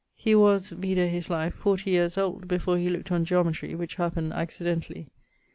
[0.01, 3.97] _> He was (vide his life) 40 yeares old before he looked on geometry; which
[3.97, 5.09] happened accidentally.